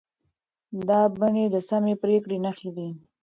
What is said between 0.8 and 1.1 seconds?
دا